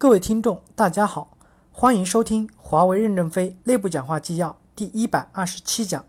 [0.00, 1.36] 各位听众，大家好，
[1.72, 6.04] 欢迎收听华为任正非内部讲话纪要第一百二十七讲，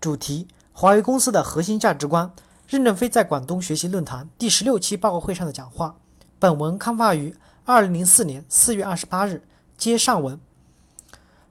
[0.00, 2.32] 主题：华为公司的核心价值观。
[2.68, 5.96] 任正非在广东学习论坛第十六期报告会上的讲话。
[6.38, 7.34] 本文刊发于
[7.64, 9.42] 二零零四年四月二十八日，
[9.76, 10.38] 接上文。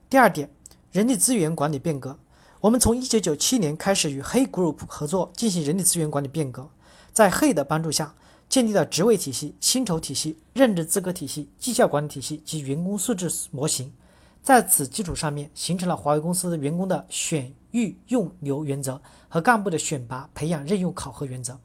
[0.08, 0.48] 第二点，
[0.90, 2.18] 人力资源管理变革。
[2.62, 6.70] 我们从一九九七年开始与黑 Group 合作进行人力资源管理变革，
[7.12, 8.14] 在黑的帮助下。
[8.54, 13.92] 建立了职位体系、薪酬体系、任职资格体系、绩效管理体系及员工素质模型，
[14.44, 21.58] 在此基础上面形成了华为公司员工的选育用留原则和干部的选拔培养任用考核原则。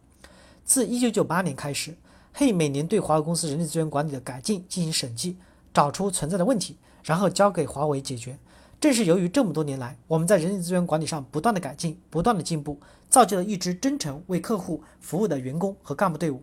[0.66, 1.96] 自1998年开始，
[2.34, 5.38] 嘿每年对华为公司人力资源管理的改进进行审计，
[5.72, 8.36] 找出存在的问题，然后交给华为解决。
[8.82, 16.42] 正是由于这么多年来我们在人力资源管理上不断的改进、不断的进步，造就了一支真诚为客户服务的员工和干部队伍。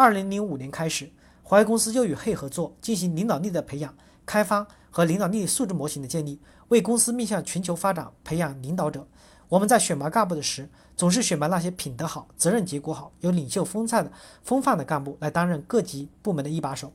[0.00, 1.10] 二零零五年开始，
[1.42, 9.06] 华为公司又与嘿合作，进行领导力的培养、开发和领导力素质模型的建立，为公司面向全球发展培养领导者。
[9.50, 14.10] 我们在选拔干部的时，总是选拔那些品德好、责任结果好、有领袖风采的
[14.42, 16.90] 风范的干部来担任各级部门的一把手。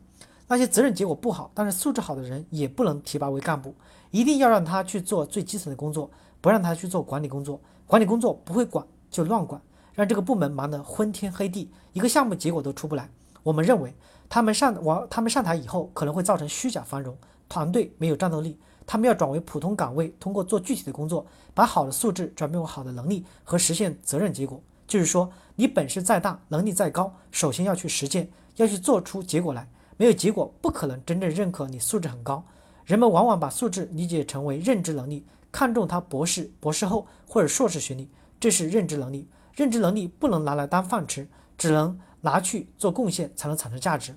[0.48, 3.76] 那些责任结果不好，但是素质好的人也不能提拔为干部，
[4.10, 6.10] 一定要让他去做最基层的工作，
[6.42, 7.62] 不让他去做管理工作。
[7.86, 9.62] 管理工作不会管就乱管。
[9.96, 13.10] 让这个部门忙得昏天黑地，一个项目结果都出不来。
[13.44, 13.96] 我们认为，
[14.28, 18.60] 他们上往他们上台以后，可能会造成虚假繁荣，团队没有战斗力。
[18.86, 24.62] 他们要转为普通岗位，通过做具体的工作，把好的素质转变为好的能力和实现责任结果。
[24.86, 29.68] 就是说，你本事再大，能力再高，首先要去实践，要去做出结果来。
[29.98, 32.44] 没有结果，不可能真正认可你素质很高。
[32.84, 38.10] 人们往往把素质理解成为认知能力，看重他博士、博士后或者硕士学历，
[38.40, 39.28] 这是认知能力。
[39.56, 44.14] 认知能力不能拿来当饭吃，只能拿去做贡献，才能产生价值。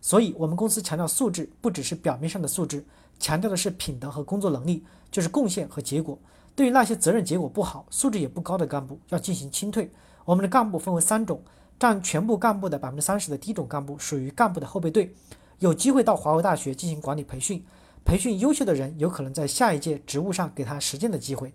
[0.00, 2.84] 所以，我们公司强调素质，不只是表面上的素质，
[3.18, 6.18] 强调的是品德和工作能力，就是贡献和结果。
[6.54, 9.90] 对于那些责任结果不好、素质也不高的干部，要进行清退。
[10.24, 11.42] 我们的干部分为三种：
[11.78, 15.14] 占全部干部的百分之三十的第一种干部，属于干部的后备队，
[15.58, 17.64] 有机会到华为大学进行管理培训，
[18.04, 21.52] 培训优秀的人，有可能在下一届职务上给他实践的机会。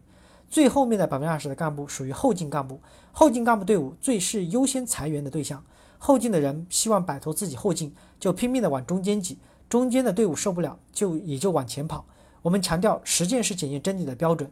[0.54, 2.80] 最后面的百分之二十的干部属于后进干部，
[3.12, 5.64] 后进干部队伍最是优先裁员的对象。
[5.98, 12.06] 后进的人希望摆脱自己后进，就拼命的往中间挤，中间的队伍受不了，就也就往前跑。
[12.44, 14.48] 我们强调实践是检验真理的标准，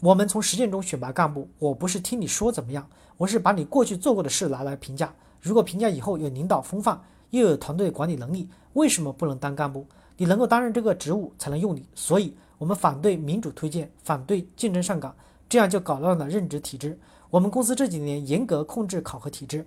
[0.00, 1.46] 我们从实践中选拔干部。
[1.58, 5.12] 我不是听你说怎么样，我是把你过去做过的事拿来评价。
[5.42, 9.86] 如果评价以后有领导风范，又有团队管理能力，为什么不能当干部？
[10.16, 11.84] 你能够担任这个职务，才能用你。
[11.94, 12.34] 所以。
[12.58, 15.14] 我们反对民主推荐，反对竞争上岗，
[15.48, 16.98] 这样就搞乱了任职体制。
[17.30, 19.66] 我们公司这几年严格控制考核体制，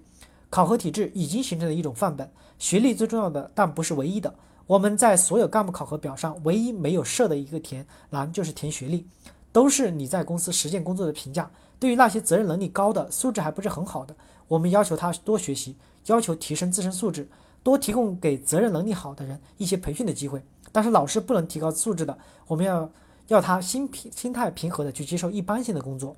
[0.50, 2.30] 考核体制已经形成了一种范本。
[2.60, 4.34] 学历最重要的，但不是唯一的。
[4.68, 9.08] 我们在所有干部考核表上，唯一没有设的一个填栏就是填学历，
[9.52, 11.50] 都是你在公司实践工作的评价。
[11.80, 14.16] 对于那些责任能力高的、素质还不是很好的，
[14.48, 15.76] 我们要求他多学习，
[16.06, 17.28] 要求提升自身素质，
[17.64, 20.44] 多提供给责任能力好的人一些培训的机会。
[20.72, 22.18] 但是老师不能提高素质的，
[22.48, 22.90] 我们要
[23.28, 26.16] 要他心平心态平和的去接受一般性的工作。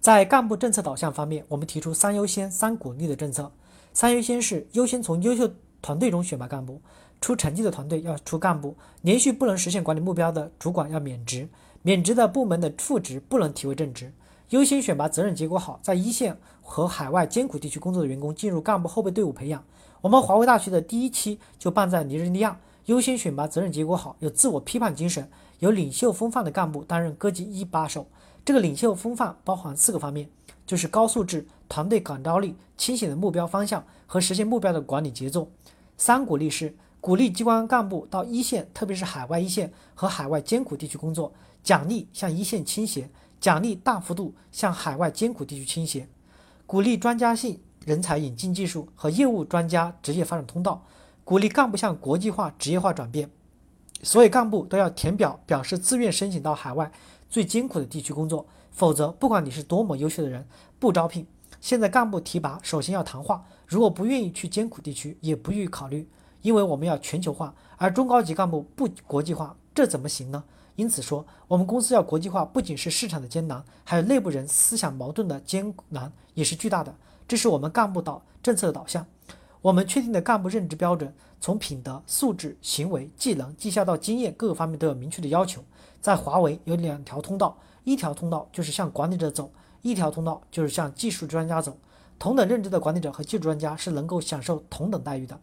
[0.00, 3.52] 在干部政策导向方面，我们提出三优先三鼓励的政策。
[3.92, 5.50] 三优先是优先从优秀
[5.82, 6.80] 团队中选拔干部，
[7.20, 11.48] 出成绩的团队要出干部，连续不能实现管理目标的主管要免职，
[11.82, 14.12] 免职的部门的副职不能提为正职。
[14.50, 19.62] 优先选拔责任结果好，在一线和海外艰苦地区工作的员工进入干部后备队伍培养。
[20.00, 22.58] 我们华为大学的第一期就办在尼日利亚。
[22.90, 25.30] 优先选拔责任结果好、有自我批判精神、
[25.60, 28.08] 有领袖风范的干部担任各级一把手。
[28.44, 30.28] 这个领袖风范包含四个方面，
[30.66, 35.48] 就是高素质、团队感召力、清醒的目标方向和实现目标的管理节奏。
[35.96, 43.08] 三鼓励是鼓励机关干部到一线，特别是海外一线和海外艰苦地区工作，奖励向一线倾斜，
[43.40, 46.08] 奖励大幅度向海外艰苦地区倾斜。
[46.66, 50.84] 鼓励专家性人才引进技术和业务专家职业发展通道。
[51.30, 53.30] 鼓励干部向国际化、职业化转变，
[54.02, 56.90] 所有干部都要填表表示自愿申请到海外
[57.28, 60.44] 最艰苦的地区工作，否则不管你是多么优秀的人，
[60.80, 61.24] 不招聘。
[61.60, 66.08] 现在干部提拔首先要谈话，如果不愿意去艰苦地区，也不予考虑，
[66.42, 70.42] 因为我们要全球化，而中高级干部不国际化，这怎么行呢？
[70.74, 76.92] 因此说，我们公司要国际化，不仅是市场的艰难，还有内部人思想矛盾的艰难也是巨大的。
[77.28, 79.06] 这是我们干部导政策的导向。
[79.62, 85.62] 我们确定的干部任职标准，从品德、素质、行为、技能、绩效到经验各个方面都有明确的要求。
[86.00, 89.52] 在华为有两条通道，一条通道就是向管理者走，
[89.82, 91.76] 一条通道就是向技术专家走。
[92.18, 95.38] 同等任职的管理者和技术专家是能够享受同等待遇的。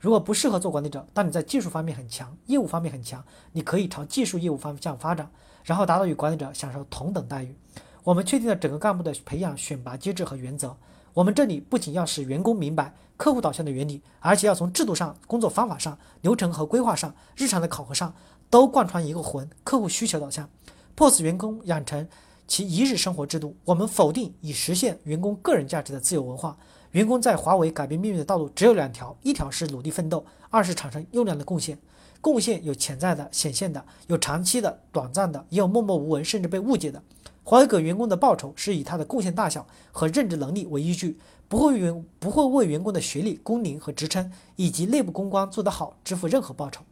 [0.00, 5.30] 如果不适合做管理者，当你在技术方面很强，业务方面很强，你可以朝技术业务方向发展，
[5.62, 7.54] 然后达到与管理者享受同等待遇。
[8.02, 10.76] 我们确定了整个干部的培养选拔机制和原则。
[11.14, 18.14] 我们这里不仅要使员工明白客户导向的原理，而且要从制度上、工作方法上、流程和规划上、日常的考核上
[18.48, 20.48] 都贯穿一个魂：客户需求导向，
[20.94, 22.08] 迫使员工养成
[22.46, 23.56] 其一日生活制度。
[23.64, 26.56] 我们否定以实现员工个人价值的自由文化。
[26.92, 31.78] 员工在华为改变命运的道路只有两条：一条是努力奋斗，二是产生优良的贡献。
[32.20, 37.02] 贡献有潜在的、显现的，有长期的、短暂的，也有默默无闻甚至被误解的。
[37.42, 46.82] 华为给员工的报酬是以他的贡献大小和任职能力为依据，不会员不会为员工的学历、工龄和职称以及内部公关做得好支付任何报酬。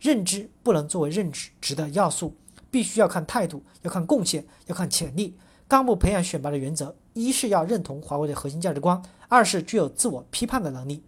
[0.00, 2.34] 认知不能作为任职的要素，
[2.70, 5.36] 必须要看态度，要看贡献，要看潜力。
[5.66, 11.02] 干部培养选拔的原则，一是要认同华为的核心价值观，二是具有自我批判的能力。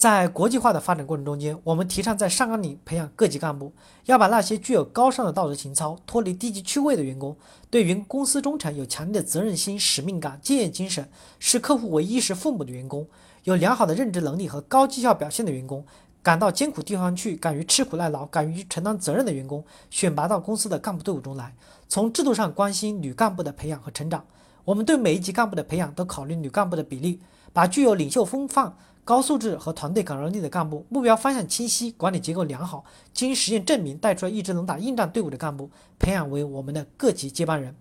[0.00, 3.70] 在国际化的发展过程中间，我们提倡在上岗岭培养各级干部，
[4.06, 7.36] 要把那些具有高尚的道德情操、脱离低级趣味的员工，
[7.68, 11.06] 对员公司忠诚、有强烈的责任心、使命感、敬业精神，
[11.38, 13.06] 视客户为衣食父母的员工，
[13.44, 15.84] 有良好的认知能力和高绩效表现的员工，
[16.22, 21.54] 敢到艰苦地方去、敢于吃苦耐劳、敢于承担责任的员工，选拔到公司的干部队伍中来。
[21.90, 24.24] 从制度上关心女干部的培养和成长，
[24.64, 27.20] 我们对每一级干部的培养都考虑女干部的比例，
[27.52, 28.76] 把具有领袖风范。
[29.02, 35.68] 高素质和团队感染力的干部，目标方向清晰，管理结构良好，经实验证明带出了一支能打硬仗队伍的干部，
[35.98, 37.74] 培养为我们的各级接班人。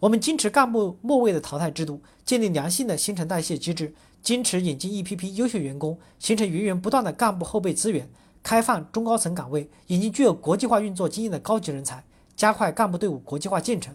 [0.00, 3.92] 我们坚持干部末位的淘汰制度，建立良性的新陈代谢机制，
[4.22, 8.08] 坚持引进一批批优秀员工，形成源源不断的干部后备资源，
[8.42, 12.02] 开放中高层岗位，引进具有国际化运作经验的高级人才，
[12.34, 13.94] 加快干部队伍国际化进程，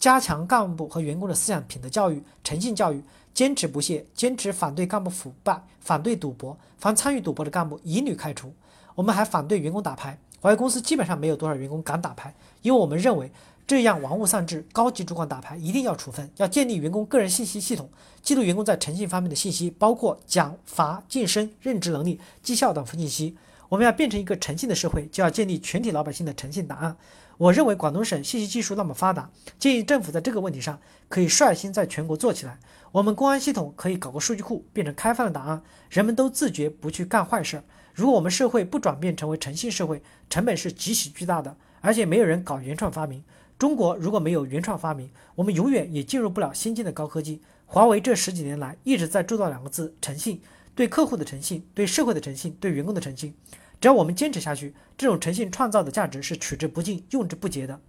[0.00, 3.00] 加强干部和员工的思想品德教育、诚信教育。
[3.36, 8.50] 坚持不懈，坚持反对干部腐败，反对赌博，凡参与赌博的干部一律开除。
[8.94, 13.30] 我们还反对员工打牌，华为公司基本上没有多少员工敢打牌，因为我们认为
[13.66, 14.64] 这样玩物丧志。
[14.72, 17.90] 高级主管打牌一定要处分，要建立员工个人信息系统，
[18.22, 23.36] 记录员工在诚信方面的信息，包括奖罚、晋升、任职能力、绩效等信息。
[23.68, 26.96] 我们要变成一个诚信的社会，就要建立全体老百姓的诚信档案。
[27.38, 32.58] 我认为广东省信息技术那么发达，建议政府在这个问题上可以率先在全国做起来。
[32.92, 37.62] 我们公安系统可以搞个数据库，变成开放的档案，人们都自觉不去干坏事。
[37.92, 43.22] 如果我们社会不转变成为诚信社会，成本是极其巨大的，而且没有人搞原创发明。
[43.58, 47.42] 中国如果没有原创发明，我们永远也进入不了先进的高科技。
[47.66, 50.40] 华为这十几年来一直在铸造两个字：诚信，
[50.74, 53.34] 对客户的诚信，对社会的诚信，对员工的诚信。
[53.80, 57.80] 只要我们坚持下去，这种诚信创造的价值是取之不尽、用之不竭的。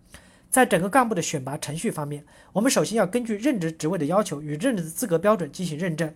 [0.50, 6.14] 在整个干部的选拔程序方面，我们首先要根据任职职位的要求与任职的资格标准进行认证。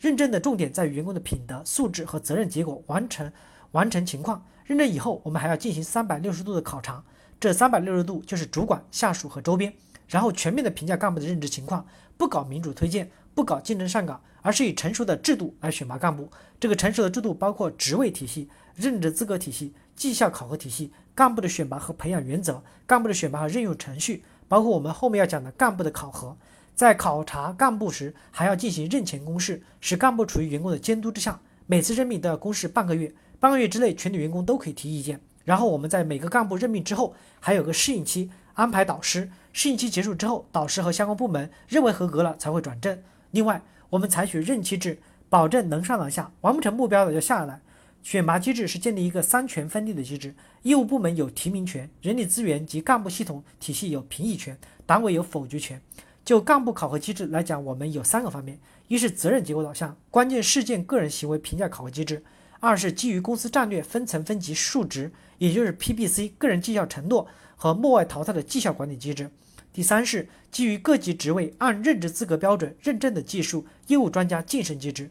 [0.00, 3.32] 认证的重点在于员工的品德、素质和责任结果完成
[3.70, 4.44] 完成情况。
[4.64, 7.04] 认证以后，我们还要进行三百六十度的考察，
[7.38, 9.72] 这三百六十度就是主管、下属和周边，
[10.08, 11.86] 然后全面的评价干部的任职情况，
[12.16, 16.30] 不搞民主推荐，不搞竞争上岗，而是以成熟的制度来选拔干部。
[16.58, 18.48] 这个成熟的制度包括职位体系。
[18.76, 26.36] 任职资格体系、绩效考核体系、干部的选拔和培养原则、干部的选拔和任用程序，包括我们后面要讲的干部的考核。
[26.74, 31.38] 在考察干部时，还要进行任前公示，使干部处于员工的监督之下。
[31.66, 35.20] 每次任命都要公示半个月，半个月之内全体员工都可以提意见。
[35.44, 39.30] 然后我们在每个干部任命之后，还有个适应期，安排导师。
[39.52, 42.98] 适应期结束之后，导师和相关部门认为合格了才会转正。
[43.32, 43.60] 另外，
[43.90, 44.98] 我们采取任期制，
[45.28, 47.60] 保证能上能下，完不成目标的就下来。
[48.02, 55.80] 选拔机制是建立一个三权分立的机制，业务部门有提名权，人力资源及干部系统体系有评议权，党委有否决权。
[56.24, 62.16] 就干部考核机制来讲，我们有三个方面：一是责任结果导向，关键事件个人行为评价考核机制；
[62.60, 69.26] 二是基于公司战略分层分级数值，也就是 PBC 个人绩效承诺和末外淘汰的绩效管理机制；
[69.72, 75.10] 第三是基于各级职位按任职资格标准认证的技术业务专家晋升机制，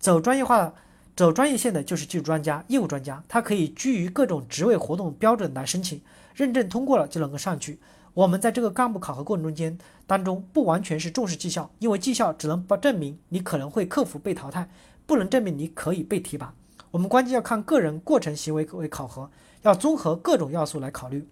[0.00, 0.74] 走专业化。
[1.14, 6.00] 走专业线的就是技术专家、业务专家，他可以基于各种职位活动标准来申请，
[6.34, 7.78] 认证通过了就能够上去。
[8.14, 14.68] 我们在这个干部考核过程中间当中，不完全是重视绩效，因为绩效只能不证明你可能会克服被淘汰，
[15.06, 16.54] 不能证明你可以被提拔。
[16.90, 19.30] 我们关键要看个人过程行为为考核，
[19.62, 21.26] 要综合各种要素来考虑。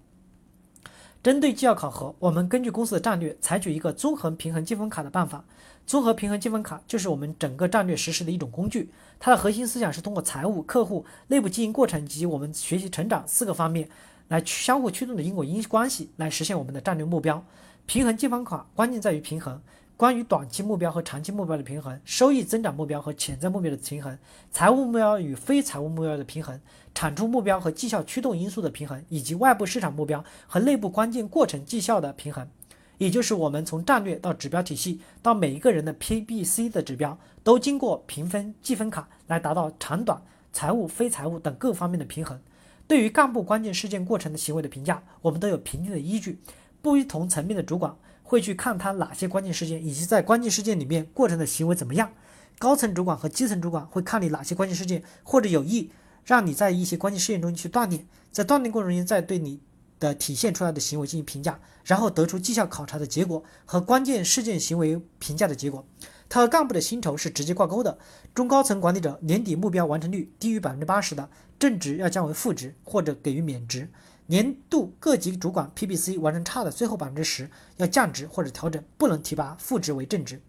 [1.22, 5.44] 针对绩效考核，我们根据公司的战略，采取一个综合平衡积分卡的办法。
[5.86, 13.86] 综合平衡积分卡就是我们整个战略实施的一种工具，它的核心思想是通过财务、客户、内部经营过程及我们学习成长四个方面
[14.28, 17.44] 来相互驱动的因果因关系来实现我们的战略目标。
[17.84, 19.60] 平衡积分卡关键在于平衡，
[20.00, 24.18] 关于短期目标和长期目标的平衡，收益增长目标和潜在目标的平衡，
[24.50, 26.58] 财务目标与非财务目标的平衡，
[26.94, 32.48] 产出目标和绩效驱动因素的平衡，以及外部市场目标和内部关键过程绩效的平衡。
[32.96, 42.40] 也就是我们从战略到指标体系到每一个人的 PBC 的指标，都经过评分计分卡来达到长短、财务、非财务等各方面的平衡。
[42.88, 46.40] 对于干部关键事件过程的行为的评价，我们都有评定的依据。
[46.80, 47.94] 不同层面的主管。
[48.30, 52.12] 会去看他哪些关键事件，以及在关键事件里面过程的行为怎么样。
[52.60, 55.90] 高层主管和基层主管会看你哪些关键事件，或者有意
[56.24, 59.58] 让你在一些关键事件中去锻炼，在锻炼过程中再对你
[59.98, 65.84] 的体现出来的行为进行评价，然后得出绩效考察的结果和关键事件行为评价的结果。
[66.28, 67.98] 它和干部的薪酬是直接挂钩的。
[68.32, 73.90] 中高层管理者年底目标完成率低于百分之八十的，正值要降为负值或者给予免职。
[74.30, 80.40] 年度各级主管 PBC 完成差的最后百分之十要降职或者调整，不能提拔副职为正职。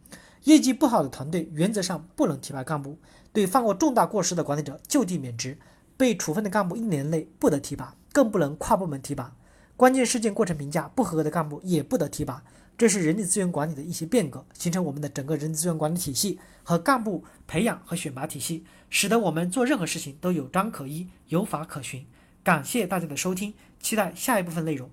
[0.44, 3.00] 业绩不好的团队原则上不能提拔干部。
[3.34, 5.58] 对犯过重大过失的管理者就地免职。
[5.98, 9.36] 被处分的干部一年内不得提拔，更不能跨部门提拔。
[9.76, 12.44] 关键事件过程评价不合格的干部也不得提拔。
[12.78, 22.06] 这是人力资源管理的一些变革，形成我们的整个人力资源管理体系和干部培养和选拔体系，使得我们做任何事情都有章可依、有法可循。
[22.44, 24.90] 感谢大家的收听，期待下一部分内容。